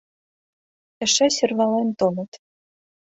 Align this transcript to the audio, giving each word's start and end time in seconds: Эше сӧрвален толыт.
Эше 1.03 1.27
сӧрвален 1.35 1.89
толыт. 1.99 2.31